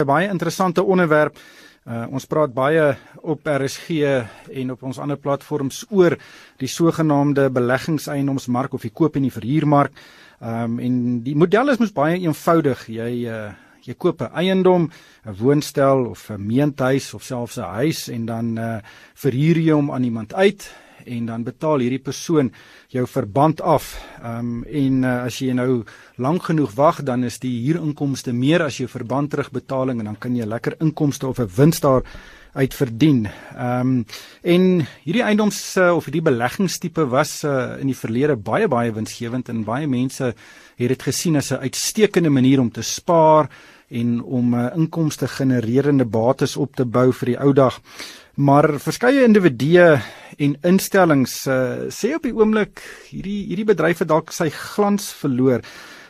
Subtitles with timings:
[0.00, 1.38] 'n baie interessante onderwerp.
[1.88, 3.88] Uh, ons praat baie op RSG
[4.52, 6.16] en op ons ander platforms oor
[6.60, 9.92] die sogenaamde beleggingseiendomsmark of die koop en die verhuurmark.
[10.40, 12.86] Ehm um, en die model is mos baie eenvoudig.
[12.88, 14.90] Jy uh, jy koop 'n eiendom,
[15.24, 18.78] 'n woonstel of 'n meentuis of selfs 'n huis en dan uh,
[19.14, 20.70] verhuur jy hom aan iemand uit
[21.10, 22.52] en dan betaal hierdie persoon
[22.88, 23.92] jou verband af.
[24.22, 25.84] Ehm um, en uh, as jy nou
[26.16, 30.36] lank genoeg wag, dan is die huurinkomste meer as jou verband terugbetaling en dan kan
[30.36, 32.04] jy lekker inkomste of 'n wins daar
[32.52, 33.28] uit verdien.
[33.56, 34.04] Ehm um,
[34.42, 39.48] en hierdie eiendoms uh, of hierdie beleggingstipe was uh, in die verlede baie baie winsgewend
[39.48, 40.34] en baie mense
[40.76, 43.50] het dit gesien as 'n uitstekende manier om te spaar
[43.88, 47.80] en om 'n uh, inkomste genererende bates op te bou vir die ou dag.
[48.40, 49.98] Maar verskeie individue
[50.40, 52.80] en instellings uh, sê op die oomblik
[53.10, 55.60] hierdie hierdie bedryf het dalk sy glans verloor.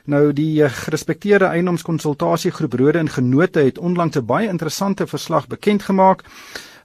[0.07, 5.83] Nou die uh, gerespekteerde eiendomskonsultasiegroep Rode en Genote het onlangs 'n baie interessante verslag bekend
[5.83, 6.23] gemaak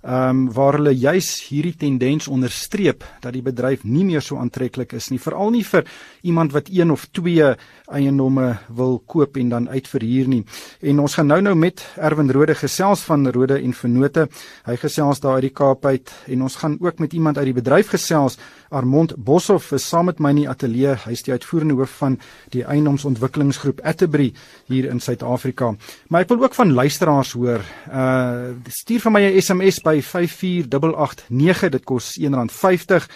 [0.06, 4.94] ehm um, waar hulle juis hierdie tendens onderstreep dat die bedryf nie meer so aantreklik
[4.94, 5.88] is nie veral nie vir
[6.22, 7.56] iemand wat een of twee
[7.90, 10.44] eiendomme wil koop en dan uitverhuur nie.
[10.82, 14.28] En ons gaan nou nou met Erwin Rode gesels van Rode en Vennote.
[14.66, 17.58] Hy gesels daar uit die Kaap uit en ons gaan ook met iemand uit die
[17.62, 18.38] bedryf gesels
[18.76, 22.20] Armand Boshoff is saam met my in die ateljee hy's die uitvoerende hoof van
[22.54, 24.34] die eiendomsontwikkelingsgroep Atterbury
[24.70, 25.74] hier in Suid-Afrika
[26.10, 30.02] maar ek wil ook van luisteraars hoor uh stuur vir my 'n SMS by by
[30.02, 33.10] 54889 dit kos R1.50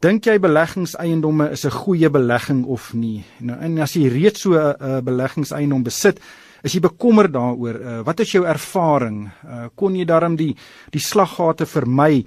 [0.00, 3.22] Dink jy beleggingseiendomme is 'n goeie belegging of nie?
[3.38, 6.20] Nou en as jy reeds so 'n uh, beleggingseiendom besit,
[6.62, 7.76] is jy bekommerd daaroor.
[7.80, 9.30] Uh, wat is jou ervaring?
[9.44, 10.56] Uh, kon jy daarom die
[10.90, 12.24] die slaggate vermy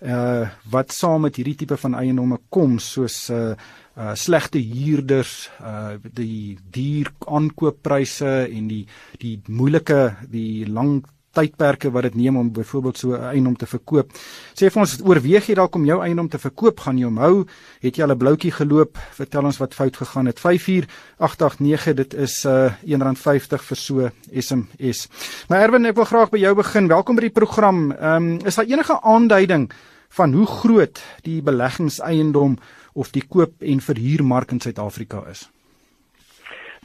[0.00, 3.54] uh wat saam met hierdie tipe van eiendomme kom soos uh
[3.96, 8.84] uh slegte huurders, uh die duur aankooppryse en die
[9.22, 11.00] die moeilike die lang
[11.36, 14.10] tydperke wat dit neem om byvoorbeeld so 'n eiendom te verkoop.
[14.54, 16.80] Sê vir ons, oorweeg jy dalk om jou eiendom te verkoop?
[16.80, 17.46] Gaan jy hom hou?
[17.80, 18.98] Het jy al 'n bloutjie geloop?
[19.12, 20.40] Vertel ons wat fout gegaan het.
[20.40, 25.08] 54889, dit is uh R1.50 vir so SMS.
[25.48, 26.88] Maar Erwin, ek wil graag by jou begin.
[26.88, 27.92] Welkom by die program.
[27.92, 29.70] Ehm um, is daar enige aanduiding
[30.08, 32.58] van hoe groot die beleggingseiendom
[32.94, 35.50] of die koop en verhuurmark in Suid-Afrika is?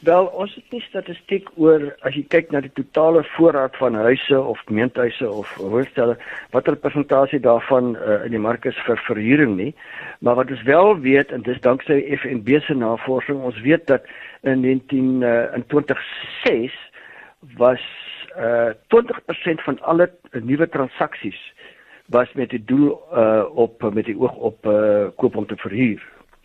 [0.01, 4.39] Wel, ons het nie statistiek oor as jy kyk na die totale voorraad van huise
[4.39, 6.15] of gemeentehuise of woonstelle,
[6.55, 9.69] watter persentasie daarvan uh, in die mark is vir verhuuring nie.
[10.25, 14.09] Maar wat ons wel weet en dis danksy FNB se navorsing, ons weet dat
[14.41, 16.79] in 19 uh, in 2006
[17.61, 17.85] was
[18.41, 21.37] uh, 20% van alle nuwe transaksies
[22.09, 26.01] was met die doel uh, op met die oog op uh, koop om te verhuur.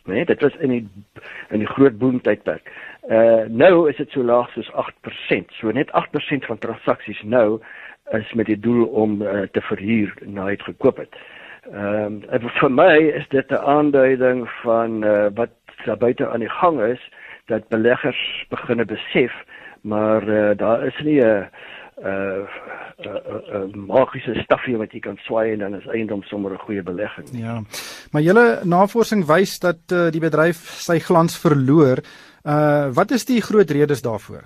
[0.06, 0.88] Nee, dit was in die
[1.50, 2.70] in die groot boom tydperk.
[3.08, 5.50] Uh nou is dit so laag soos 8%.
[5.58, 7.60] So net 8% van transaksies nou
[8.14, 11.14] is met die doel om uh, te verhuur na dit gekoop het.
[11.72, 15.50] Ehm um, vir my is dit 'n aanduiding van uh, wat
[15.84, 17.10] daar buite aan die gang is
[17.46, 19.32] dat beleggers beginne besef
[19.80, 21.48] maar uh, daar is nie 'n
[22.98, 26.82] 'n 'n magiese stafie wat jy kan swaai en dan is eiendom sommer 'n goeie
[26.82, 27.28] belegging.
[27.32, 27.62] Ja.
[28.12, 32.00] Maar julle navorsing wys dat uh, die bedryf sy glans verloor.
[32.44, 34.44] Uh wat is die groot redes daarvoor?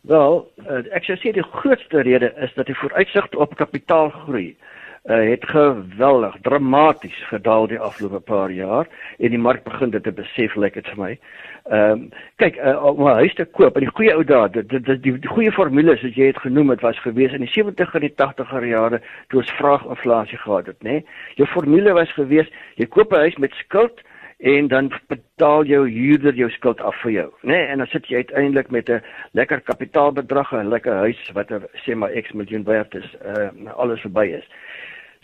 [0.00, 4.79] Wel, uh, ek sou sê die grootste rede is dat die vooruitsigte op kapitaalgroei uh,
[5.08, 8.88] het geweldig dramaties gedaal die afgelope paar jaar
[9.18, 11.18] en die mark begin dit te besef lyk like dit vir my.
[11.70, 14.68] Ehm um, kyk uh, om 'n huis te koop in die goeie ou dae, dit
[14.68, 17.94] dit die, die goeie formules wat jy het genoem het was gewees in die 70er
[17.94, 20.90] en die 80er jare toe ons vraaginflasie gehad het, nê?
[20.90, 21.04] Nee?
[21.36, 24.00] Jou formule was gewees, jy koop 'n huis met skuld
[24.40, 27.52] en dan betaal jou huurder jou skuld af vir jou, né?
[27.52, 29.02] Nee, en dan sit jy uiteindelik met 'n
[29.32, 34.00] lekker kapitaalbedrag, 'n lekker huis wat er, sê maar X miljoen werd is, uh alles
[34.00, 34.48] verby is.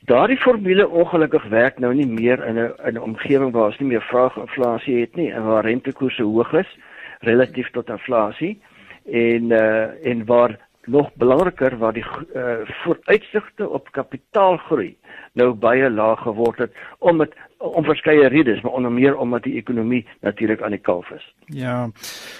[0.05, 3.89] Daardie formule ongelukkig werk nou nie meer in 'n in 'n omgewing waar ons nie
[3.89, 6.77] meer vraaginflasie het nie en waar rentekoerse hoog is
[7.21, 8.61] relatief tot inflasie
[9.05, 14.97] en uh en waar nog belangriker waar die uh, vooruitsigte op kapitaalgroei
[15.37, 20.03] nou baie laag geword het omdat om verskeie redes maar onder meer omdat die ekonomie
[20.21, 21.25] natuurlik aan die kalf is.
[21.47, 21.89] Ja.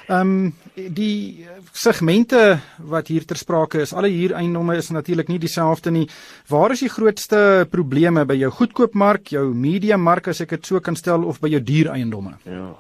[0.07, 5.91] Ehm um, die segmente wat hier ter sprake is, alle huureiendomme is natuurlik nie dieselfde
[5.91, 6.09] nie.
[6.49, 10.97] Waar is die grootste probleme by jou goedkoopmark, jou mediummark as ek dit so kan
[10.97, 12.37] stel of by jou duureiendomme?
[12.45, 12.75] Ja.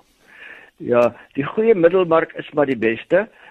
[0.77, 1.03] Ja,
[1.33, 3.46] die goeie middelmark is maar die beste uh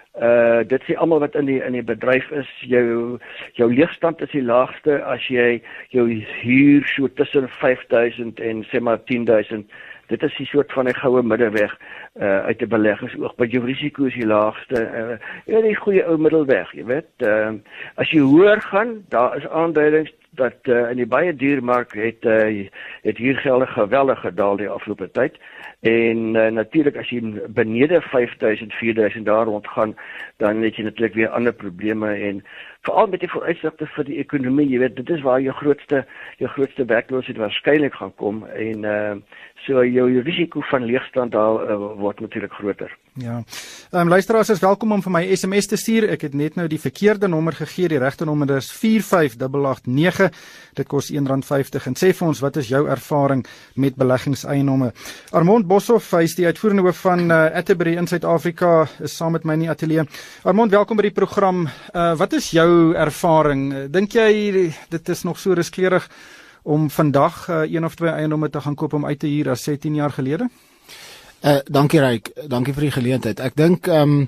[0.68, 2.48] dit sê almal wat in die in die bedryf is.
[2.62, 3.18] Jou
[3.54, 6.08] jou leegstand is die laagste as jy jou
[6.42, 9.68] huur so tussen 5000 en sê maar 10000
[10.08, 11.78] dit is 'n soort van 'n goue middeweg
[12.22, 16.18] uh uit 'n beleggingsoog by jou risiko is die laagste uh ja die goeie ou
[16.18, 17.12] middelweg jy weet.
[17.20, 17.54] Uh
[17.96, 22.68] as jy hoër gaan daar is aanduidings dat uh, in die baie duurmark het uh,
[23.02, 25.40] het hier gelde geweldig gedaal die afgelope tyd
[25.86, 27.20] en uh, natuurlik as jy
[27.54, 29.94] benede 5000 4000 daar rond gaan
[30.42, 32.42] dan het jy natuurlik weer ander probleme en
[32.82, 36.06] veral met die vooruitsigte vir die ekonomie jy weet dit is waar jou grootste
[36.42, 39.14] jou grootste werkloosheid waarskynlik gaan kom en uh,
[39.66, 42.92] so jou, jou risiko van leegstand daar uh, word natuurlik groter.
[43.14, 43.42] Ja.
[43.92, 46.10] Ehm um, luisteraars is welkom om vir my SMS te stuur.
[46.12, 47.88] Ek het net nou die verkeerde nommer gegee.
[47.88, 50.32] Die regte nommer is 45889
[50.76, 53.46] dit kos R1.50 en sê vir ons wat is jou ervaring
[53.76, 54.92] met beleggingseienomme
[55.32, 59.44] Armand Boshoff hy is die uitvoerende hoof van uh, Atterbury in Suid-Afrika is saam met
[59.44, 60.06] my in die ateljee
[60.48, 63.66] Armand welkom by die program uh, wat is jou ervaring?
[63.92, 66.08] Dink jy dit is nog so riskleurig
[66.64, 69.68] om vandag uh, een of twee eiendomme te gaan koop om uit te huur as
[69.68, 70.48] 10 jaar gelede?
[71.44, 73.44] Uh dankie Ryk, dankie vir die geleentheid.
[73.44, 74.28] Ek dink ehm um,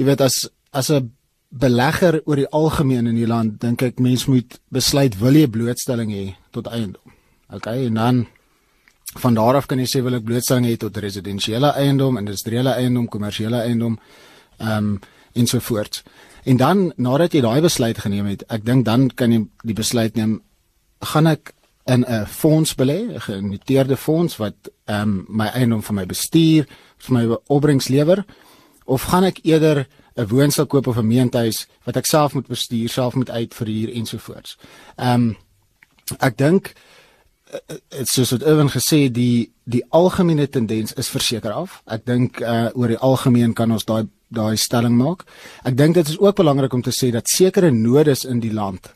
[0.00, 1.12] jy weet as as 'n
[1.52, 6.16] belegger oor die algemeen in die land dink ek mens moet besluit wil jy blootstelling
[6.16, 7.12] hê tot eiendom.
[7.52, 8.28] Okay, en dan
[9.20, 13.08] van daar af kan jy sê wil ek blootstelling hê tot residensiële eiendom, industriële eiendom,
[13.08, 13.98] kommersiële eiendom,
[14.58, 15.00] ehm um,
[15.32, 16.02] ensovoorts.
[16.44, 20.16] En dan nadat jy daai besluit geneem het, ek dink dan kan jy die besluit
[20.16, 20.42] neem
[21.00, 21.54] gaan ek
[21.86, 24.54] in 'n fonds belê, 'n genoteerde fonds wat
[24.84, 26.66] ehm um, my eiendom vir my bestuur,
[26.98, 28.24] vir my opbrengs lewer
[28.84, 29.86] of gaan ek eerder
[30.16, 34.56] 'n woonstel koop of 'n meentuis wat ek self moet bestuur, self moet uitverhuur ensovoorts.
[34.96, 35.36] Ehm um,
[36.18, 36.72] ek dink
[38.08, 41.82] soos wat Irwin gesê die die algemene tendens is verseker af.
[41.86, 45.26] Ek dink uh oor die algemeen kan ons daai daai stelling maak.
[45.64, 48.94] Ek dink dit is ook belangrik om te sê dat sekere nodes in die land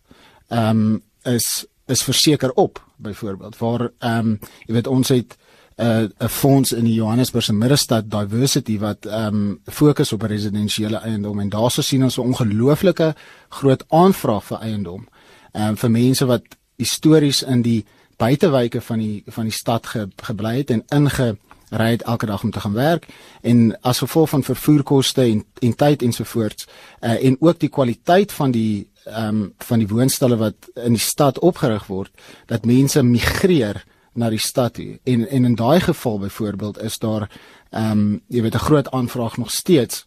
[0.49, 5.37] ehm um, is is verseker op byvoorbeeld waar ehm um, jy weet ons het
[5.79, 10.97] 'n uh, 'n fonds in die Johannesburgse middestad diversity wat ehm um, fokus op residensiële
[10.97, 13.15] eiendom en daarso sien ons 'n ongelooflike
[13.49, 15.09] groot aanvraag vir eiendom.
[15.53, 16.43] Ehm um, vir mense wat
[16.77, 17.85] histories in die
[18.17, 21.37] buitewyke van die van die stad ge, gebly het en inge
[21.69, 23.07] ry het elke dag om te gaan werk.
[23.43, 26.67] En as gevolg van vervoerkoste en en tyd ensovoorts
[27.01, 31.03] uh, en ook die kwaliteit van die ehm um, van die woonstelle wat in die
[31.03, 32.11] stad opgerig word
[32.47, 34.99] dat mense migreer na die stad toe.
[35.05, 37.31] En en in daai geval byvoorbeeld is daar
[37.71, 40.07] ehm um, jy weet 'n groot aanvraag nog steeds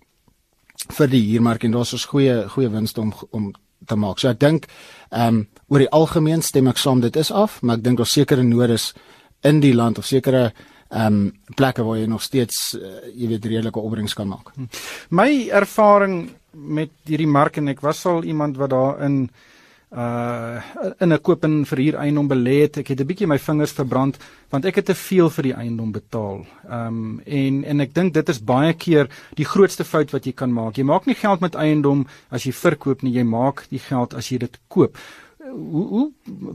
[0.88, 3.54] vir die huurmark en daar's 'n goeie goeie winste om om
[3.86, 4.20] te maak.
[4.20, 4.68] So ek dink
[5.10, 8.14] ehm um, oor die algemeen stem ek saam dit is af, maar ek dink daar's
[8.14, 8.94] sekere nodes
[9.46, 10.52] in die land of sekere
[10.90, 14.54] ehm um, plekke waar jy nog steeds uh, jy weet redelike opbrengs kan maak.
[15.10, 19.30] My ervaring met hierdie mark en ek was al iemand wat daar in
[19.92, 20.62] uh
[21.00, 22.78] in 'n koop en verhuur eiendom belê het.
[22.78, 24.18] Ek het 'n bietjie my vingers verbrand
[24.50, 26.46] want ek het te veel vir die eiendom betaal.
[26.70, 30.32] Ehm um, en en ek dink dit is baie keer die grootste fout wat jy
[30.32, 30.78] kan maak.
[30.78, 34.30] Jy maak nie geld met eiendom as jy verkoop nie, jy maak die geld as
[34.30, 34.98] jy dit koop
[35.50, 36.12] hoe hoe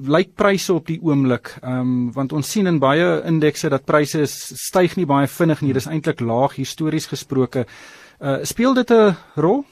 [0.07, 1.57] lyk pryse op die oomblik?
[1.63, 5.73] Ehm um, want ons sien in baie indekse dat pryse styg nie baie vinnig nie.
[5.73, 7.67] Dis eintlik laag histories gesproke.
[8.21, 9.65] Uh speel dit 'n rol?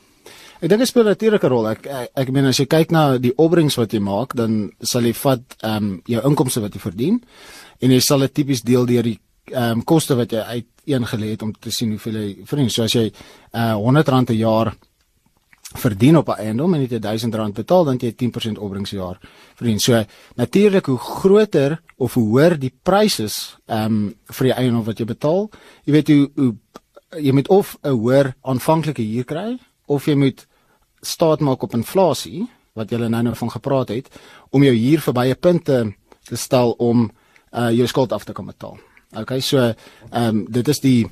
[0.62, 1.66] Ek dink dit speel natuurlik 'n rol.
[1.66, 5.02] Ek ek, ek meen as jy kyk na die opbrengs wat jy maak, dan sal
[5.02, 7.22] jy vat ehm um, jou inkomste wat jy verdien
[7.80, 9.18] en jy sal dit tipies deel deur die
[9.50, 12.70] ehm um, koste wat jy uiteengelê het om te sien hoeveel jy verdien.
[12.70, 13.12] So as jy
[13.52, 14.76] uh R100 'n jaar
[15.74, 19.18] verdien op 'n eiendom en jy het R1000 betaal dan jy 10% opbrengs per jaar
[19.56, 19.80] verdien.
[19.80, 20.04] So
[20.36, 24.98] natuurlik hoe groter of hoe hoër die pryse is ehm um, vir die eiendom wat
[24.98, 25.50] jy betaal,
[25.84, 26.54] jy weet hoe, hoe
[27.18, 30.46] jy moet of 'n hoër aanvanklike huur kry of jy moet
[31.02, 32.46] staat maak op inflasie
[32.78, 34.08] wat jy nou nou van gepraat het
[34.50, 35.92] om jou huur verby 'n punt te,
[36.24, 37.10] te stel om
[37.52, 38.78] uh jou skuld af te kan betaal.
[39.12, 39.74] Okay, so ehm
[40.12, 41.10] um, dit is die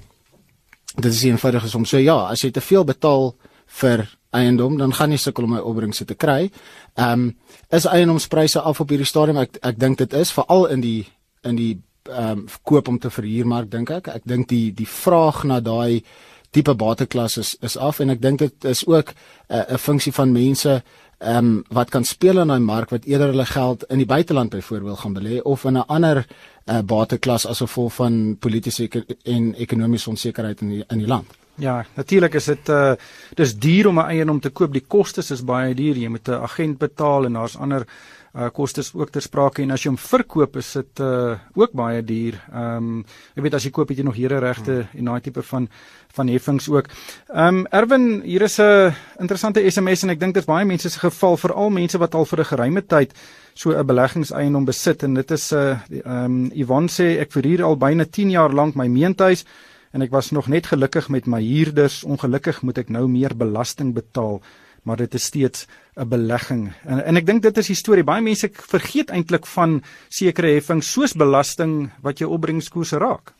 [0.97, 1.85] dit is die eenvoudige som.
[1.85, 3.35] So ja, as jy te veel betaal
[3.67, 6.51] vir eiendom, dan gaan jy sukkel om my opbrengs te kry.
[6.95, 7.37] Ehm um,
[7.71, 9.37] is eiendomspryse af op hierdie stadium?
[9.37, 11.07] Ek ek dink dit is veral in die
[11.45, 14.09] in die ehm um, koop om te verhuur mark dink ek.
[14.09, 16.03] Ek dink die die vraag na daai
[16.51, 19.13] tipe bateklas is is af en ek dink dit is ook
[19.49, 20.83] eh, 'n uh, funksie van mense
[21.19, 24.51] ehm um, wat kan speel in daai mark wat eerder hulle geld in die buiteland
[24.51, 26.27] byvoorbeeld gaan belê of in 'n ander
[26.67, 31.27] uh, bateklas as gevolg van politieke en ekonomiese onsekerheid in die, in die land.
[31.61, 32.93] Ja, natuurlik is dit uh
[33.37, 34.73] dis duur om 'n eiendom te koop.
[34.73, 35.97] Die kostes is baie duur.
[35.97, 37.87] Jy moet 'n agent betaal en daar's ander
[38.35, 42.03] uh kostes ook ter sprake en as jy hom verkoop is dit uh ook baie
[42.03, 42.37] duur.
[42.53, 44.99] Ehm um, jy weet as jy koop het jy nog here regte hmm.
[44.99, 45.69] en daai tipe van
[46.15, 46.89] van heffings ook.
[47.29, 50.89] Ehm um, Erwin, hier is 'n interessante SMS en ek dink dit is baie mense
[50.91, 53.15] se geval, veral mense wat al vir 'n geruime tyd
[53.55, 57.63] so 'n beleggingseiendom besit en dit is 'n uh, ehm um, Yvonne sê ek verhuur
[57.63, 59.45] al byna 10 jaar lank my meentuis
[59.93, 62.05] en ek was nog net gelukkig met my huurders.
[62.05, 64.41] Ongelukkig moet ek nou meer belasting betaal,
[64.85, 66.73] maar dit is steeds 'n belegging.
[66.87, 68.05] En en ek dink dit is die storie.
[68.05, 73.33] Baie mense vergeet eintlik van sekere heffings soos belasting wat jou opbrengskoers raak.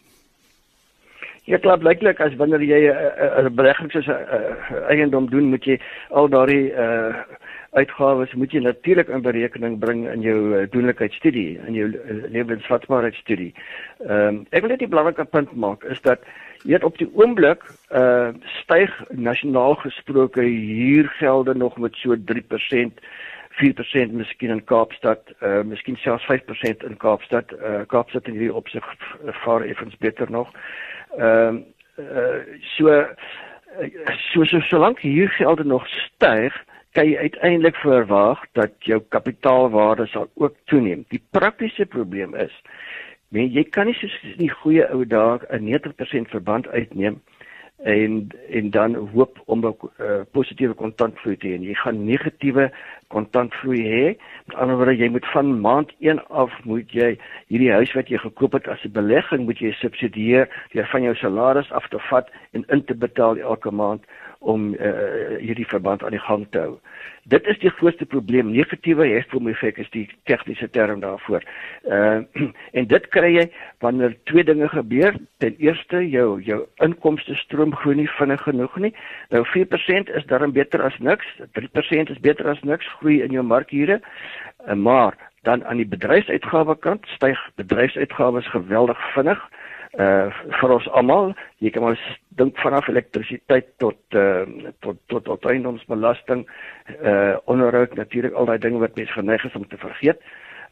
[1.45, 2.93] Ja, klaar blyklik as wanneer jy
[3.43, 5.81] 'n belegging soos 'n eiendom doen, moet jy
[6.11, 7.15] al daardie uh
[7.71, 13.53] uitgawes moet jy natuurlik in berekening bring in jou uh, doenlikheidstudie in jou uh, lewensvatbaarheidstudie.
[14.07, 16.27] Ehm um, ek wil net 'n belangrike punt maak is dat
[16.65, 17.63] jy op die oomblik
[17.95, 23.05] uh styg nasionaal gesproke huurgelde nog met so 3%
[23.61, 27.53] 4% miskien in Kaapstad, uh miskien selfs 5% in Kaapstad.
[27.53, 28.85] Uh Kaapstad in hierdie opsig
[29.45, 30.51] vaar effens beter nog.
[31.19, 31.63] Ehm
[31.99, 32.41] uh, uh
[32.77, 33.05] so
[34.33, 40.57] so so solank huurgelde nog styg, kan jy uiteindelik verwag dat jou kapitaalwaarde sal ook
[40.65, 41.05] toeneem.
[41.09, 42.55] Die praktiese probleem is,
[43.29, 47.21] men jy kan nie soos in die goeie ou dae 'n 90% verband uitneem
[47.83, 51.61] en en dan hoop om 'n uh, positiewe kontantvloei te hê.
[51.61, 52.71] Jy gaan negatiewe
[53.09, 54.17] kontantvloei hê.
[54.47, 58.19] Met ander woorde, jy moet van maand 1 af moet jy hierdie huis wat jy
[58.19, 62.31] gekoop het as 'n belegging moet jy subsidieer deur van jou salaris af te vat
[62.53, 64.05] en in te betaal elke maand
[64.41, 66.79] om uh, hierdie verband aan die gang te hou.
[67.29, 68.49] Dit is die grootste probleem.
[68.55, 71.45] Negatiewe hefboom effek is die tegniese term daarvoor.
[71.85, 72.25] Uh
[72.79, 73.47] en dit kry jy
[73.85, 75.19] wanneer twee dinge gebeur.
[75.45, 78.95] Ten eerste jou jou inkomste stroom groei nie vinnig genoeg nie.
[79.29, 81.29] Nou 4% is darm beter as niks.
[81.59, 84.01] 3% is beter as niks groei in jou markhure.
[84.01, 89.41] Uh, maar dan aan die bedryfsuitgawe kant styg bedryfsuitgawes geweldig vinnig
[89.99, 90.31] uh
[90.61, 91.99] vir ons almal jy kan maar
[92.39, 94.47] dink vanaf elektrisiteit tot uh
[94.81, 96.47] tot tot tot eiendomsbelasting
[97.03, 100.23] uh onderhoud natuurlik al daai dinge wat mense geneig is om te vergeet.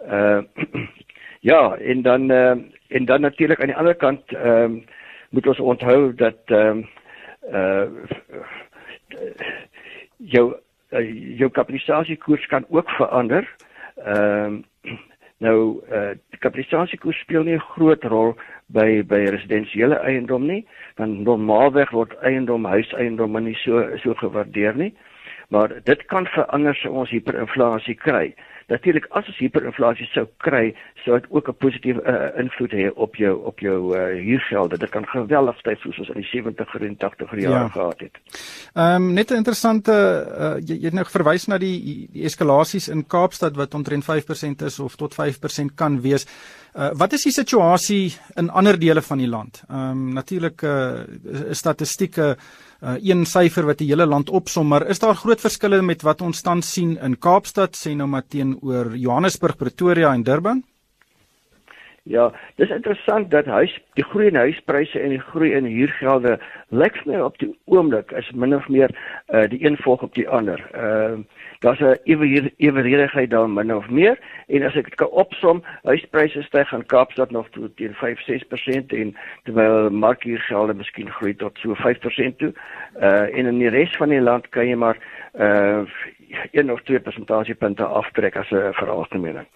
[0.06, 0.42] Uh
[1.50, 2.54] ja en dan uh
[2.88, 4.82] en dan natuurlik aan die ander kant ehm uh,
[5.30, 6.82] moet ons onthou dat ehm
[7.52, 7.88] uh, uh
[10.16, 10.54] jou
[10.90, 13.54] uh, jou kapitalisasiekoers kan ook verander.
[13.96, 14.98] Ehm uh,
[15.44, 18.34] nou uh kapitalisasiekoers speel nie 'n groot rol
[18.66, 20.66] by by residensiële eiendom nie,
[20.96, 24.94] want normaalweg word eiendom huiseiendom nie so so gewaardeer nie.
[25.48, 28.34] Maar dit kan verander as ons hiperinflasie kry.
[28.68, 33.16] Natuurlik as ons hiperinflasie sou kry, sou dit ook 'n positiewe uh, invloed hê op
[33.16, 34.78] jou op jou uh, huurgelde.
[34.78, 37.68] Dit kan geweldig styg soos ons in die 70er en 80er jare ja.
[37.68, 38.14] gehad het.
[38.74, 42.88] Ehm um, net 'n interessante uh, jy, jy het nou verwys na die die eskalasies
[42.88, 46.26] in Kaapstad wat omtrent 5% is of tot 5% kan wees.
[46.78, 49.64] Uh, wat is die situasie in ander dele van die land?
[49.66, 51.00] Ehm um, natuurlik uh,
[51.50, 56.04] statistieke uh, een syfer wat die hele land opsom, maar is daar groot verskille met
[56.06, 60.62] wat ons tans sien in Kaapstad, sê nou maar teenoor Johannesburg, Pretoria en Durban?
[62.06, 66.38] Ja, dis interessant dat huis die groei in huispryse en die groei in huurgelde
[66.70, 68.94] lyk my op die oomblik is min of meer
[69.34, 70.62] uh, die een volg op die ander.
[70.72, 71.98] Ehm uh, daar's 'n
[72.56, 77.30] eweredigheid daar min of meer en as ek dit kan opsom, huispryse styg in Kaapstad
[77.30, 82.52] nog tot teen 5-6% en terwyl markhuurgelde miskien groei tot so 5% toe.
[83.00, 84.98] Uh en in die res van die land kan jy maar
[85.34, 85.82] uh
[86.52, 89.46] 1 of 2 persentasiepunte aftrek as 'n veralgemening.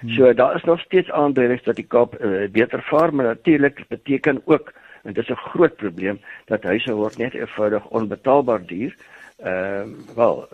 [0.00, 0.10] Hmm.
[0.10, 4.42] So daar is nog steeds aanduidings dat die Kaap uh, beter vaar, maar natuurlik beteken
[4.44, 8.96] ook en dit is 'n groot probleem dat huise word net eenvoudig onbetaalbaar duur
[9.42, 10.48] ehm uh, wel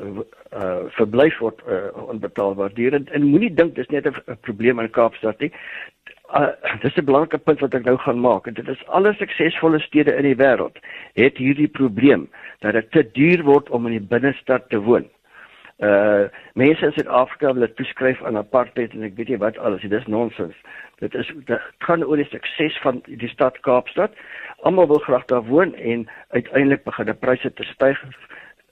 [0.56, 4.90] uh, verblyf word uh, onbetaalbaar duur en, en moenie dink dis net 'n probleem in
[4.90, 5.52] Kaapstad nie.
[6.32, 6.48] Uh,
[6.80, 10.16] dis 'n belangrike punt wat ek nou gaan maak en dit is alle suksesvolle stede
[10.16, 10.80] in die wêreld
[11.14, 12.28] het hierdie probleem
[12.60, 15.04] dat dit te duur word om in die binnestad te woon.
[15.78, 19.80] Uh mense in Suid-Afrika wil dit toeskryf aan apartheid en ek weet nie wat alles,
[19.80, 20.56] dit is nonsens.
[20.98, 24.10] Dit is dit gaan oor die sukses van die stad Kaapstad.
[24.66, 28.00] Almal wil graag daar woon en uiteindelik begin die pryse te styg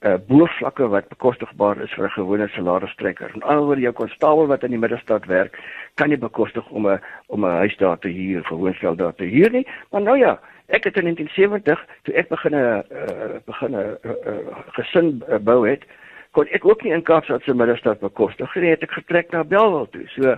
[0.04, 3.30] uh boovlakke wat bekostigbaar is vir 'n gewone salarisstrekker.
[3.34, 5.58] En alhoewel jou konstabel wat in die middestad werk,
[5.94, 9.50] kan nie bekostig om 'n om 'n huis daar te huur, gewoonstel daar te huur
[9.50, 9.66] nie.
[9.90, 14.10] Maar nou ja, ek het in 1970 toe ek begin 'n uh, begin 'n uh,
[14.26, 15.84] uh, gesin uh, bou het,
[16.30, 18.70] kon ek ook nie in Kaapstad se middestad bekostig nie.
[18.70, 20.08] Het ek getrek na Belwel toe.
[20.08, 20.36] So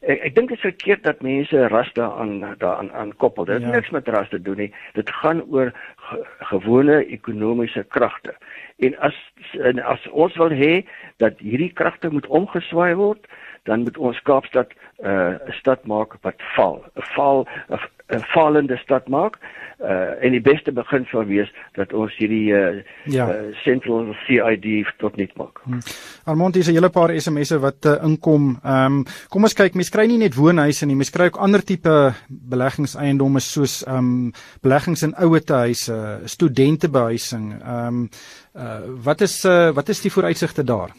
[0.00, 3.44] ek ek dink dit is verkeerd dat mense ras daaraan daaraan aan koppel.
[3.44, 3.70] Dit het ja.
[3.70, 4.72] niks met ras te doen nie.
[4.94, 8.34] Dit gaan oor ge, gewone ekonomiese kragte.
[8.78, 9.16] En as
[9.58, 10.86] en as ons wil hê
[11.16, 13.26] dat hierdie kragte moet omgeswaai word,
[13.64, 16.84] dan moet ons Kaapstad 'n uh, stad maak wat val.
[16.94, 19.38] 'n Val 'n falende stad maak.
[19.78, 23.28] Uh en die beste begin sou wees dat ons hierdie uh, ja.
[23.30, 24.66] uh central CID
[24.98, 25.60] tot nik maak.
[25.62, 25.78] Hmm.
[26.24, 28.58] Armand, dis 'n hele paar SMS'e wat uh, inkom.
[28.64, 31.62] Ehm um, kom ons kyk, mense kry nie net woonhuise nie, mense kry ook ander
[31.62, 37.52] tipe beleggingseiendomme soos ehm um, beleggings in ouete huise, studentebehuising.
[37.62, 38.08] Ehm um,
[38.56, 40.90] uh wat is uh, wat is die vooruitsigte daar?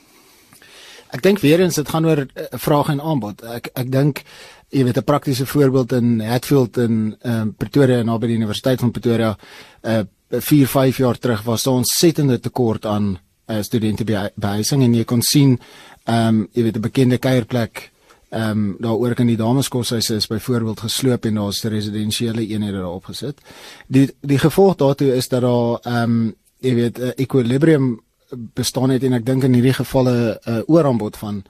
[1.10, 3.42] Ek dink weer eens dit gaan oor uh, vraag en aanbod.
[3.44, 4.24] Ek ek dink
[4.70, 9.38] jy weet 'n praktiese voorbeeld in Hatfield in uh, Pretoria naby die Universiteit van Pretoria
[9.84, 15.04] uh 4 5 jaar terug was daar ontsettende tekort aan uh, studente behuising en jy
[15.04, 15.60] kon sien
[16.06, 17.92] um, jy weet 'n bekende kuierplek
[18.30, 22.94] ehm um, daar oor kan die dameskoshuise is byvoorbeeld gesloop en daar's residensiële eenhede daar
[22.94, 23.42] opgesit.
[23.88, 28.00] Die die gevolg daartoe is dat daar ehm um, jy weet 'n equilibrium
[28.54, 31.44] bestaan het en ek dink in hierdie gevalle 'n uh, ooraanbod van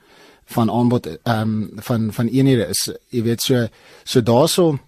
[0.55, 3.67] van aanbod ehm um, van van eenhede is jy weet so
[4.03, 4.79] so daaroor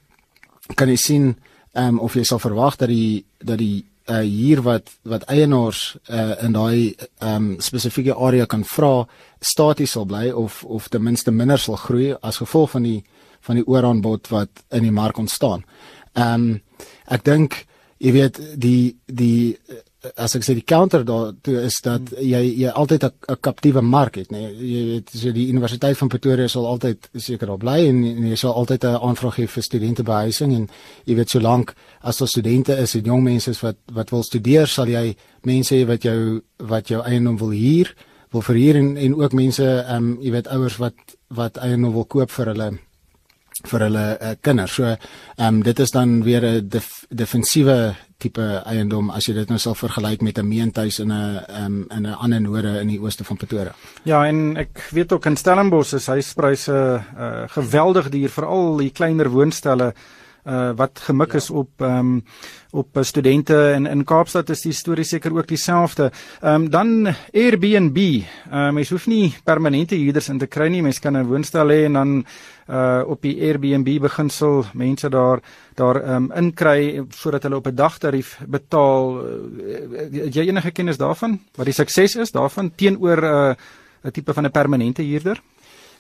[0.76, 1.36] kan jy sien
[1.74, 5.98] ehm um, of jy sal verwag dat die dat die uh, hier wat wat eienaars
[6.10, 9.08] uh, in daai ehm um, spesifieke area kan vra
[9.40, 13.04] staties sal bly of of ten minste minder sal groei as gevolg van die
[13.42, 15.64] van die ooraanbod wat in die mark ontstaan.
[16.14, 16.62] Ehm um,
[17.06, 17.66] ek dink
[17.98, 19.58] jy weet die die
[20.18, 24.16] as ek sê die counter daar toe is dat jy jy altyd 'n kaptiewe mark
[24.16, 24.74] het nê nee.
[24.74, 28.36] jy weet so die universiteit van Pretoria sal altyd seker daar bly en, en jy
[28.36, 30.70] sal altyd 'n aanvraag hê vir studente behuising en
[31.06, 34.88] jy weet solank as daar studente is en jong mense wat wat wil studeer sal
[34.88, 37.96] jy mense hê wat jou wat jou eiendom wil huur
[38.32, 40.96] wil verhuur en, en ook mense ehm um, jy weet ouers wat
[41.28, 42.72] wat eiendom wil koop vir hulle
[43.68, 44.76] vir hulle uh, kinders.
[44.80, 44.98] So ehm
[45.48, 49.76] um, dit is dan weer 'n def, defensiewe tipe eiendom as jy dit nou sal
[49.78, 53.38] vergelyk met 'n meentuis in 'n um, in 'n ander noorde in die ooste van
[53.38, 53.74] Pretoria.
[54.04, 59.30] Ja, en ek weet ook in Stellenbosch is huispryse uh, geweldig duur veral die kleiner
[59.30, 59.94] woonstelle
[60.46, 61.38] uh, wat gemik ja.
[61.38, 62.24] is op um,
[62.72, 66.12] op uh, studente en in Kaapstad is die storie seker ook dieselfde.
[66.42, 67.98] Ehm um, dan Airbnb.
[67.98, 70.82] Ehm uh, mens hoef nie permanente huurders in te kry nie.
[70.82, 72.26] Mens kan 'n woonstel hê en dan
[72.70, 75.40] uh op die Airbnb beginsel mense daar
[75.76, 79.26] daar um, inkry voordat hulle op 'n dagtarief betaal.
[79.26, 83.56] Uh, jy enige kennis daarvan wat die sukses is daarvan teenoor 'n uh,
[84.04, 85.42] 'n tipe van 'n permanente huurder?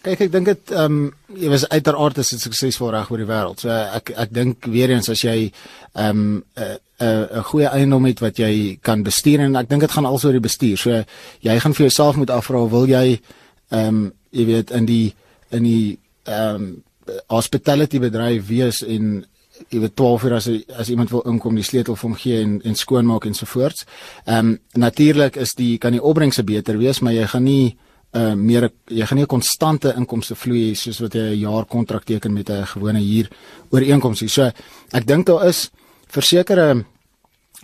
[0.02, 1.02] Kyk, ek dink dit ehm um,
[1.38, 3.62] jy was uiteraard is dit suksesvol reg oor die wêreld.
[3.62, 5.52] So ek ek dink weer eens as jy
[5.94, 9.70] ehm um, uh, 'n uh, 'n goeie eiendom het wat jy kan bestuur en ek
[9.70, 10.78] dink dit gaan also oor die bestuur.
[10.78, 11.04] So
[11.42, 13.22] jy gaan vir jouself moet afvra wil jy
[13.70, 15.14] ehm um, jy weet in die
[15.52, 16.84] in die ehm um,
[17.30, 19.26] hospitality bedryf wees en
[19.70, 22.62] jy weet 12 uur as as iemand wil inkom die sleutel vir hom gee en
[22.64, 23.86] en skoonmaak en so voort.
[24.26, 27.78] Ehm um, natuurlik is die kan die opbrengse beter wees, maar jy gaan nie
[28.14, 32.04] uh meer jy gaan nie 'n konstante inkomste vloei soos wat jy 'n jaar kontrak
[32.04, 33.30] teken met 'n gewone huur
[33.72, 34.24] ooreenkoms.
[34.28, 34.52] So
[34.92, 35.70] ek dink daar is
[36.08, 36.86] versekerde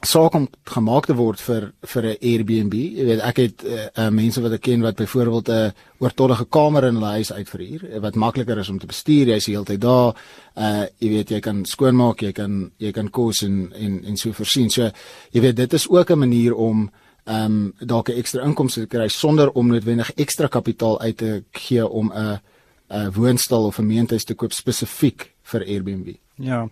[0.06, 2.74] saak om gemaak te word vir vir 'n Airbnb.
[2.74, 6.84] Jy weet ek het uh, uh mense wat ek ken wat byvoorbeeld 'n oortollige kamer
[6.86, 9.28] in hulle huis uitverhuur wat makliker is om te bestuur.
[9.28, 10.16] Jy's die hele tyd daar.
[10.56, 14.32] Uh jy weet jy kan skoonmaak, jy kan jy kan kos en en en so
[14.32, 14.70] voorsien.
[14.70, 14.92] So
[15.32, 16.92] jy weet dit is ook 'n manier om
[17.28, 21.44] ehm um, dalk 'n ekstra inkomste te kry sonder om noodwendig ekstra kapitaal uit te
[21.52, 22.40] gee om 'n
[22.90, 26.16] 'n woonstel of 'n meentuis te koop spesifiek vir Airbnb.
[26.36, 26.68] Ja.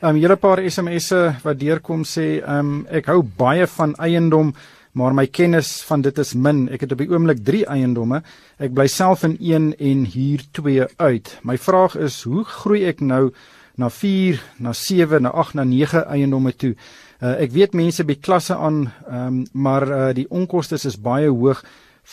[0.00, 4.54] Ehm um, julle paar SMS'e wat deurkom sê ehm um, ek hou baie van eiendom
[4.92, 6.68] maar my kennis van dit is min.
[6.68, 8.22] Ek het op die oomblik 3 eiendomme.
[8.58, 11.38] Ek bly self in een en huur 2 uit.
[11.42, 13.30] My vraag is hoe groei ek nou
[13.78, 16.74] na 4, na 7, na 8, na 9 eiendomme toe?
[17.20, 21.60] Uh, ek weet mense by klasse aan, um, maar uh, die onkoste is baie hoog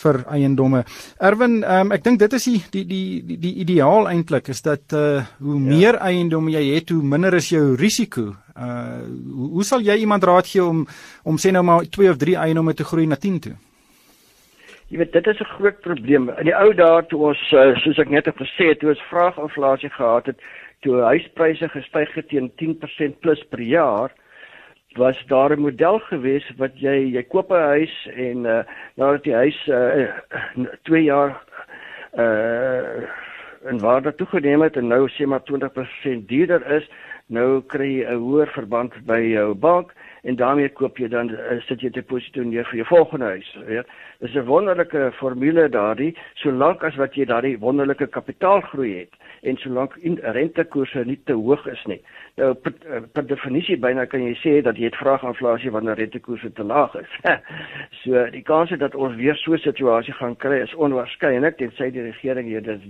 [0.02, 0.82] vir eiendomme.
[1.24, 5.24] Erwin, um, ek dink dit is die die die die, ideaal eintlik is dat uh,
[5.40, 5.62] hoe ja.
[5.70, 8.34] meer eiendomme jy het, hoe minder is jou risiko.
[8.58, 9.00] Uh
[9.38, 10.84] hoe, hoe sal jy iemand raad gee om
[11.24, 13.56] om sê nou maar 2 of 3 eiendomme te groei na 10 toe?
[14.92, 16.30] Jy weet dit is 'n groot probleem.
[16.36, 17.40] In die ou dae toe ons
[17.84, 20.38] soos ek net het gesê het, toe ons vraaginflasie gehad het,
[20.84, 24.12] toe huispryse gestyg het teen 10% plus per jaar,
[24.96, 28.62] was daar 'n model gewees wat jy jy koop 'n huis en uh,
[28.94, 29.58] nadat die huis
[30.82, 31.42] 2 uh, jaar
[32.18, 33.08] uh
[33.64, 36.86] en waarde toegeneem het en nou sê maar 20% duurder is,
[37.26, 41.60] nou kry jy 'n hoër verband by jou bank en daarmee koop jy dan uh,
[41.66, 43.86] sit jy deposito neer vir jou volgende huis, weet.
[44.20, 49.94] Dis 'n wonderlike formule daardie, solank as wat jy daardie wonderlike kapitaalgroei het en solank
[50.22, 52.00] rentekoerse nie te hoog is nie,
[52.38, 56.52] Nou per, eh, per definisie byna kan jy sê dat jy het vraaginflasie wanneer rentekoerse
[56.54, 57.16] te laag is.
[58.02, 62.04] so die kans dat ons weer so 'n situasie gaan kry is onwaarskynlik tensy die
[62.06, 62.80] regering hier dit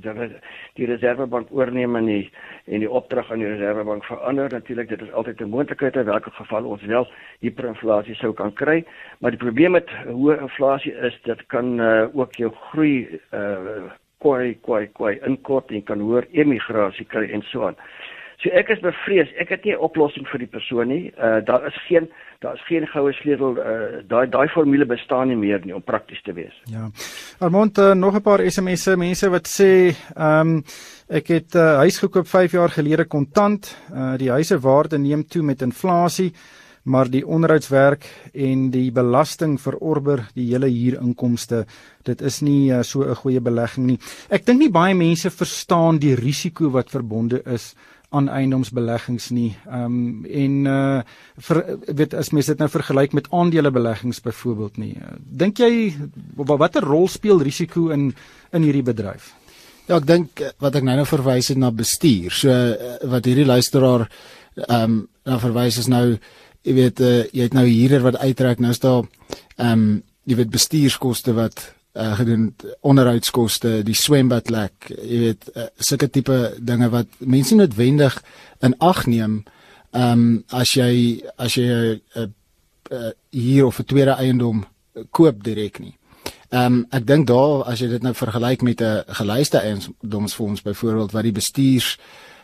[0.74, 2.30] die reservebank oorneem en die
[2.66, 4.52] en die opdrag aan die reservebank verander.
[4.52, 7.08] Natuurlik dit is altyd 'n moontlikheid in watter geval ons wel
[7.40, 8.84] hiperinflasie sou kan kry,
[9.20, 14.58] maar die probleem met hoë inflasie is dit kan uh, ook jou groei uh, kwai
[14.60, 17.76] kwai kwai inkort en kan hoor emigrasie kry en so aan.
[18.38, 21.10] So ek is bevrees, ek het nie 'n oplossing vir die persoon nie.
[21.18, 22.08] Uh daar is geen
[22.40, 26.22] daar is geen goue sleutel uh daai daai formule bestaan nie meer nie om prakties
[26.22, 26.54] te wees.
[26.70, 26.90] Ja.
[27.40, 30.62] Armand uh, nog 'n paar SMS'e mense wat sê ehm um,
[31.08, 33.76] ek het 'n uh, huis gekoop 5 jaar gelede kontant.
[33.90, 36.32] Uh die huis se waarde neem toe met inflasie
[36.88, 41.66] maar die onderhoudswerk en die belasting verorber die hele huurinkomste.
[42.02, 43.98] Dit is nie uh, so 'n goeie belegging nie.
[44.30, 47.74] Ek dink nie baie mense verstaan die risiko wat verbonde is
[48.08, 49.50] aan eiendomsbeleggings nie.
[49.66, 51.00] Ehm um, en uh
[51.48, 54.94] vir weet as mens dit nou vergelyk met aandelebeleggings byvoorbeeld nie.
[55.18, 55.92] Dink jy
[56.34, 58.14] watter rol speel risiko in
[58.52, 59.34] in hierdie bedryf?
[59.88, 62.32] Ja, ek dink eh, wat ek nou nou verwys het na bestuur.
[62.32, 62.52] So
[63.08, 64.08] wat hierdie luisteraar
[64.66, 66.18] ehm um, na verwys is nou
[66.64, 69.04] jy weet uh, jy het nou hierder wat uittrek nou is daar
[69.56, 69.88] ehm um,
[70.28, 71.62] jy weet bestuurskoste wat
[71.98, 78.22] uh, gedoen onderhoudskoste, die swembadlek, jy weet uh, sulke tipe dinge wat mense noodwendig
[78.62, 79.42] in ag neem.
[79.92, 82.28] Ehm um, as jy as jy 'n uh,
[82.92, 84.64] uh, hier of 'n tweede eiendom
[85.10, 85.96] koop direk nie.
[86.50, 91.12] Ehm um, ek dink daar as jy dit nou vergelyk met 'n gelyste eiendomsfonds byvoorbeeld
[91.12, 91.98] wat die bestuurs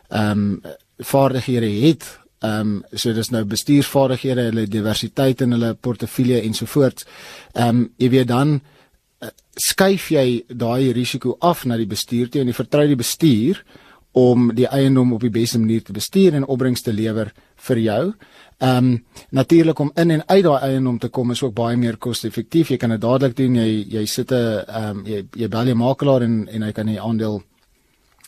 [0.09, 0.63] ehm um,
[0.99, 7.07] vaardighede het Ehm um, so dis nou bestuursvaardighede, hulle diversiteit in hulle portefeulje ensovoorts.
[7.53, 8.61] Ehm um, jy weet dan
[9.57, 13.63] skuif jy daai risiko af na die bestuur toe en jy vertrou die bestuur
[14.15, 17.33] om die eiendom op die beste manier te bestuur en opbrengs te lewer
[17.67, 18.03] vir jou.
[18.63, 21.97] Ehm um, natuurlik om in en uit daai eiendom te kom is ook baie meer
[21.97, 22.71] koste-effektief.
[22.71, 23.57] Jy kan dit dadelik doen.
[23.57, 24.35] Jy jy sit 'n
[24.69, 27.43] ehm um, jy jy bel jy makelaar en en hy kan die aandeel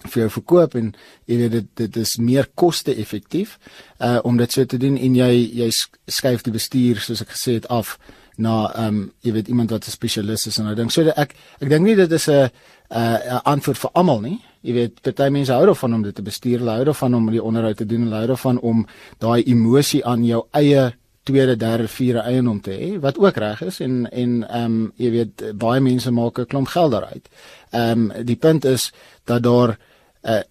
[0.07, 0.95] vir jou verkoop en
[1.27, 3.59] jy weet dit dit is meer koste-effektief
[4.01, 5.71] uh om dit so te doen en jy jy
[6.07, 7.99] skuif die bestuur soos ek gesê het af
[8.37, 11.35] na ehm um, jy weet iemand wat 'n spesialis is en ek dink so ek
[11.61, 12.51] ek dink nie dit is 'n
[12.91, 14.39] 'n antwoord vir almal nie.
[14.63, 17.77] Jy weet party mense hou daarvan om dit te bestuur, hou daarvan om die onderhoud
[17.77, 18.87] te doen, hou daarvan om
[19.19, 23.81] daai emosie aan jou eie tweede, derde, vierde eiendom te hê wat ook reg is
[23.81, 27.29] en en ehm um, jy weet baie mense maak 'n klomp geld daaruit.
[27.71, 28.93] Ehm um, die punt is
[29.25, 29.79] dat daar
[30.27, 30.43] uh,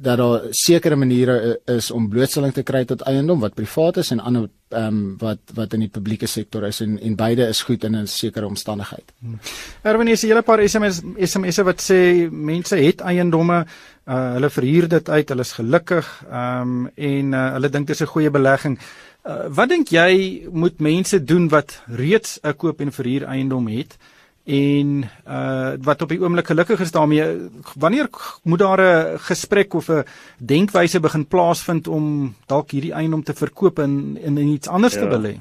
[0.00, 4.10] dat daar sekere maniere eh, is om blootstelling te kry tot eiendom wat privaat is
[4.10, 7.62] en ander ehm um, wat wat in die publieke sektor is en en beide is
[7.62, 9.12] goed in 'n sekere omstandigheid.
[9.20, 9.38] Hmm.
[9.82, 13.66] Erwin, is 'n hele paar SMS SMS'e wat sê mense het eiendomme,
[14.06, 17.96] uh, hulle verhuur dit uit, hulle is gelukkig, ehm um, en uh, hulle dink dit
[17.96, 18.78] is 'n goeie belegging.
[19.24, 23.96] Uh, wat dink jy moet mense doen wat reeds 'n koop en verhuur eiendom het?
[24.46, 27.24] En uh wat op die oomblik gelukkig is daarmee
[27.78, 28.06] wanneer
[28.44, 30.04] moet daar 'n gesprek of 'n
[30.38, 35.00] denkwyse begin plaasvind om dalk hierdie eiendom te verkoop en in, in iets anders ja.
[35.00, 35.34] te belê?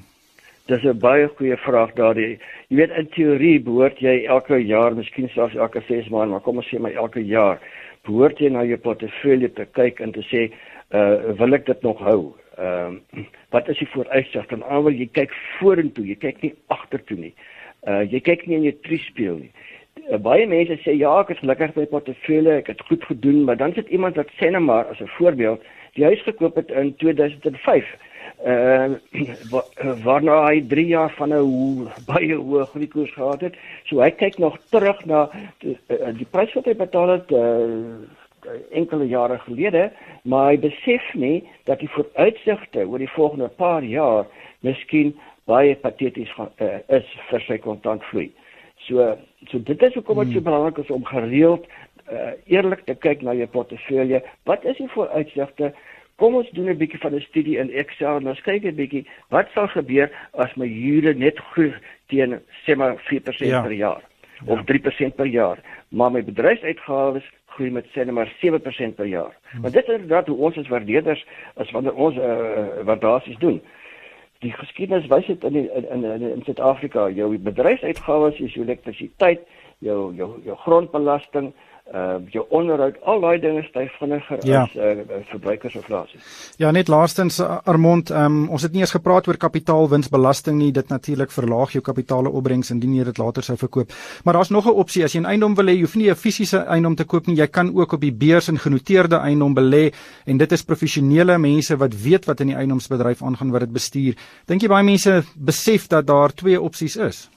[0.65, 2.39] Dis 'n baie goeie vraag daardie
[2.69, 6.57] jy weet in teorie behoort jy elke jaar miskien selfs elke 6 maande maar kom
[6.57, 7.59] ons sê maar elke jaar
[8.05, 10.51] behoort jy na jou portefeulje te kyk en te sê
[10.93, 12.33] uh wil ek dit nog hou?
[12.57, 16.55] Ehm uh, wat is die vooruitsig dan al wil jy kyk vorentoe jy kyk nie
[16.67, 17.33] agtertoe nie.
[17.33, 19.51] Uh jy kyk nie in jou triespieël nie.
[20.05, 23.43] Uh, baie mense sê ja, ek is gelukkig met my portefeulje, ek het goed gedoen,
[23.47, 25.63] maar dan sit iemand wat sê net maar as 'n voorbeeld,
[25.95, 27.85] die huis gekoop het in 2005.
[28.45, 28.97] Uh
[30.05, 33.55] waarna hy 3 jaar van 'n hoe baie hoë groeikoers gehad het.
[33.85, 38.05] So hy kyk nog terug na die, uh, die prys wat hy betaal het uh
[38.71, 39.91] enkele jare gelede,
[40.23, 44.27] maar hy besef nie dat die vooruitsigte oor die volgende paar jaar
[44.59, 45.15] miskien
[45.49, 48.29] baie pateties uh, is vir sy kontantvloei.
[48.87, 49.15] So
[49.51, 50.47] so dit is hoekom dit so hmm.
[50.47, 51.67] belangrik is om gereeld
[52.11, 54.23] uh, eerlik te kyk na jou portefeulje.
[54.49, 55.73] Wat is die vooruitsigte?
[56.21, 59.05] Kom ons doen 'n bietjie van 'n studie in Excel en ons kyk 'n bietjie
[59.29, 61.73] wat sal gebeur as my huur net groei
[62.07, 63.61] teen sê maar 4% ja.
[63.61, 64.51] per jaar ja.
[64.53, 69.33] of 3% per jaar, maar my bedryfsuitgawes groei met sê maar 7% per jaar.
[69.51, 69.61] Hmm.
[69.61, 73.61] Want dit is inderdaad hoe ons as waardeerders as wanneer ons uh, waardasies doen
[74.45, 77.07] die geskiedenis wys dit in in in in Suid-Afrika.
[77.09, 79.45] Jou bedryfsuitgawes is jou elektrisiteit,
[79.83, 81.53] jou jou jou grondbelasting,
[81.93, 84.63] uh jou onderhoud, al daai dinge styg vinniger ja.
[84.63, 86.19] as uh verbruikersinflasie.
[86.57, 90.71] Ja, net laastens Armand, um, ons het nie eens gepraat oor kapitaalwinsbelasting nie.
[90.73, 93.93] Dit natuurlik verlaag jou kapitaale opbrengs indien jy dit later sou verkoop.
[94.23, 96.15] Maar daar's nog 'n opsie as jy 'n eiendom wil hê, jy hoef nie 'n
[96.15, 97.37] fisiese eiendom te koop nie.
[97.37, 99.93] Jy kan ook op die beurs in genoteerde eiendom belê
[100.25, 104.15] en dit is professionele mense wat weet wat in die eiendomsbedryf aangaan wat dit bestuur.
[104.45, 107.29] Dink jy baie mense besef dat daar twee opsies is?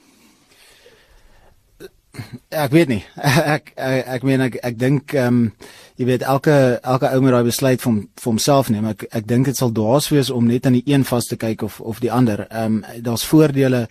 [2.49, 3.03] Ek weet nie.
[3.55, 5.51] Ek ek, ek meen ek ek dink ehm um,
[5.99, 8.87] jy weet elke elke ou moet daai besluit vir vir homself neem.
[8.91, 11.65] Ek ek dink dit sal dwaas wees om net aan die een vas te kyk
[11.67, 12.45] of of die ander.
[12.49, 13.87] Ehm um, daar's voordele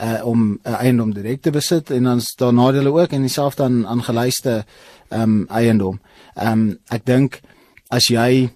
[0.00, 3.86] uh om 'n eiendom direk te besit en dan's daar nadele ook en dieselfde aan
[3.86, 4.64] aan gelyste
[5.08, 6.00] ehm um, eiendom.
[6.34, 7.40] Ehm um, ek dink
[7.88, 8.50] as jy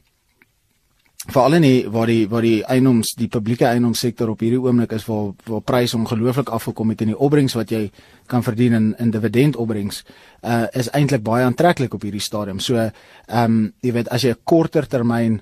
[1.25, 5.07] veral in die waar die waar die eiendoms die publieke eiendomssektor op hierdie oomblik is
[5.09, 7.91] waar waar pryse ongelooflik afgekom het en die opbrengs wat jy
[8.27, 10.03] kan verdien in in dividendopbrengs
[10.43, 12.61] uh is eintlik baie aantreklik op hierdie stadium.
[12.61, 12.91] So ehm
[13.45, 15.41] um, jy weet as jy 'n korter termyn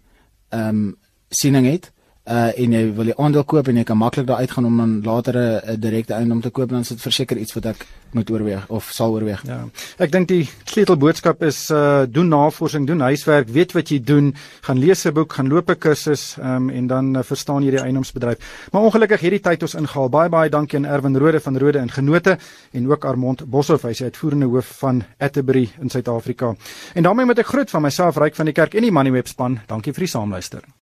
[0.51, 0.97] ehm um,
[1.31, 1.92] siening het
[2.24, 5.02] uh en jy wil die aandeel koop en jy kan maklik daar uitgaan om dan
[5.02, 8.68] later 'n direkte eiendom te koop dan is dit verseker iets wat ek moet oorweeg
[8.68, 9.42] of sal oorweeg.
[9.46, 9.64] Ja.
[9.98, 14.78] Ek dink die sleutelboodskap is uh doen navorsing, doen huiswerk, weet wat jy doen, gaan
[14.78, 18.68] lees 'n boek, gaan loop 'n kursus um, en dan uh, verstaan jy die eiendomsbedryf.
[18.72, 20.08] Maar ongelukkig hierdie tyd ons ingehaal.
[20.08, 22.38] Baie baie dankie aan Erwin Rode van Rode en Genote
[22.72, 26.54] en ook Armand Boshoff, hy is uitvoerende hoof van Atterbury in Suid-Afrika.
[26.94, 29.61] En daarmee moet ek groet van myself Ryk van die Kerk en die Moneyweb span.
[29.66, 30.82] Dankie vir die saamluister.